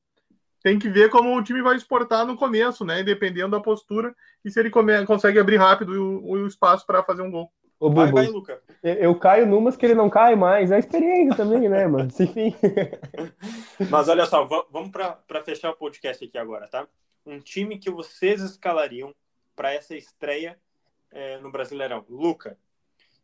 [0.67, 3.01] tem que ver como o time vai exportar no começo, né?
[3.01, 4.13] Dependendo da postura
[4.45, 7.53] e se ele come, consegue abrir rápido o, o espaço para fazer um gol.
[7.79, 8.61] Ô, vai, vai, Luca.
[8.83, 10.73] Eu caio numas que ele não cai mais.
[10.73, 12.09] É experiência também, né, mano?
[12.09, 12.53] Enfim.
[13.89, 16.89] Mas olha só, vamos para fechar o podcast aqui agora, tá?
[17.25, 19.15] Um time que vocês escalariam
[19.55, 20.59] para essa estreia
[21.13, 22.05] é, no Brasileirão.
[22.11, 22.59] Luca,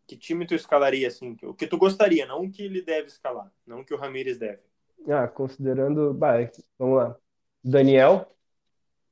[0.07, 1.37] que time tu escalaria assim?
[1.43, 4.39] O que tu gostaria, não o que ele deve escalar, não o que o Ramires
[4.39, 4.63] deve.
[5.09, 6.15] Ah, considerando.
[6.15, 6.35] Bah,
[6.79, 7.17] vamos lá.
[7.63, 8.35] Daniel,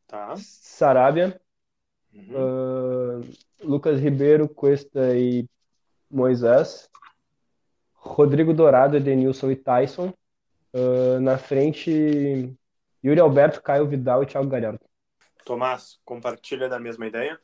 [0.07, 0.35] tá.
[0.37, 1.41] Sarabia,
[2.13, 3.21] uhum.
[3.21, 3.29] uh,
[3.63, 5.49] Lucas Ribeiro, Cuesta e
[6.11, 6.91] Moisés,
[7.93, 10.13] Rodrigo Dourado, Edenilson e Tyson.
[10.73, 12.57] Uh, na frente,
[13.05, 14.81] Yuri Alberto, Caio Vidal e Thiago Galhardo.
[15.45, 17.41] Tomás, compartilha da mesma ideia?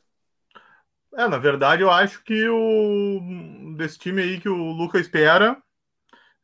[1.13, 5.61] É, na verdade, eu acho que o desse time aí que o Lucas espera,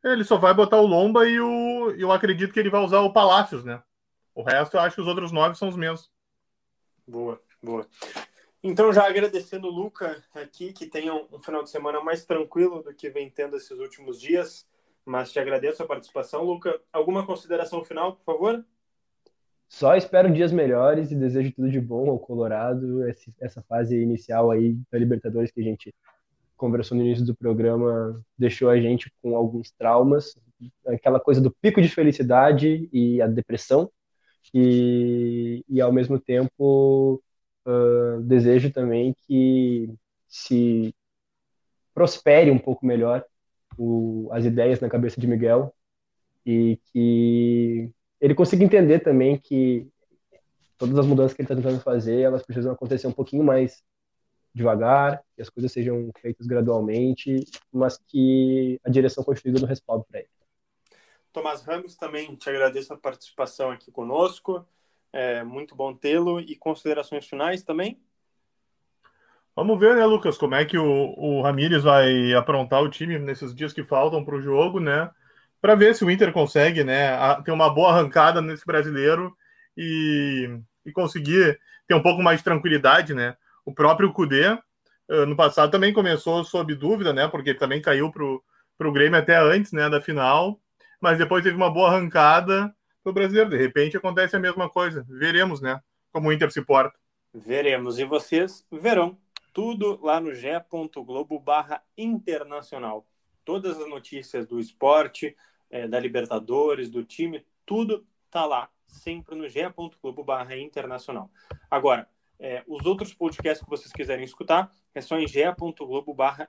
[0.02, 3.12] ele só vai botar o Lomba e o, eu acredito que ele vai usar o
[3.12, 3.82] Palácios, né?
[4.34, 6.10] O resto, eu acho que os outros nove são os mesmos.
[7.06, 7.86] Boa, boa.
[8.62, 12.94] Então, já agradecendo o Luca aqui, que tenha um final de semana mais tranquilo do
[12.94, 14.66] que vem tendo esses últimos dias.
[15.04, 16.80] Mas te agradeço a participação, Luca.
[16.92, 18.64] Alguma consideração final, por favor?
[19.68, 23.04] Só espero dias melhores e desejo tudo de bom ao Colorado.
[23.40, 25.94] Essa fase inicial aí da Libertadores que a gente
[26.56, 30.38] conversou no início do programa deixou a gente com alguns traumas.
[30.86, 33.90] Aquela coisa do pico de felicidade e a depressão
[34.52, 37.22] e, e ao mesmo tempo
[37.66, 39.92] uh, desejo também que
[40.28, 40.94] se
[41.94, 43.24] prospere um pouco melhor
[43.78, 45.72] o, as ideias na cabeça de Miguel
[46.44, 49.88] e que ele consiga entender também que
[50.76, 53.82] todas as mudanças que ele está tentando fazer elas precisam acontecer um pouquinho mais
[54.54, 60.20] devagar, que as coisas sejam feitas gradualmente, mas que a direção continue dando respaldo para
[60.20, 60.28] ele.
[61.34, 64.64] Tomás Ramos, também te agradeço a participação aqui conosco.
[65.12, 66.38] É muito bom tê-lo.
[66.38, 68.00] E considerações finais também?
[69.56, 73.52] Vamos ver, né, Lucas, como é que o, o Ramires vai aprontar o time nesses
[73.52, 75.10] dias que faltam para o jogo, né?
[75.60, 79.36] Para ver se o Inter consegue, né, ter uma boa arrancada nesse brasileiro
[79.76, 83.36] e, e conseguir ter um pouco mais de tranquilidade, né?
[83.64, 84.56] O próprio Cudê,
[85.26, 87.26] no passado, também começou sob dúvida, né?
[87.26, 90.60] Porque também caiu para o Grêmio até antes, né, da final
[91.04, 93.50] mas depois teve uma boa arrancada do brasileiro.
[93.50, 95.04] De repente acontece a mesma coisa.
[95.06, 95.78] Veremos, né?
[96.10, 96.98] Como o Inter se porta.
[97.30, 97.98] Veremos.
[97.98, 99.18] E vocês verão
[99.52, 103.06] tudo lá no ge.globo barra internacional.
[103.44, 105.36] Todas as notícias do esporte,
[105.68, 111.30] é, da Libertadores, do time, tudo tá lá, sempre no ge.globo barra internacional.
[111.70, 112.08] Agora,
[112.38, 116.48] é, os outros podcasts que vocês quiserem escutar, é só em ge.globo barra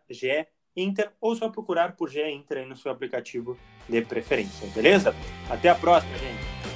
[0.75, 3.57] Inter ou só procurar por GE Inter aí no seu aplicativo
[3.87, 5.15] de preferência, beleza?
[5.49, 6.74] Até a próxima, gente!